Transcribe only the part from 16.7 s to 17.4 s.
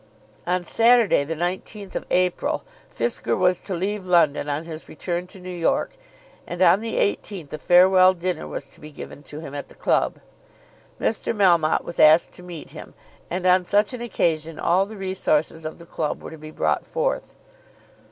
forth.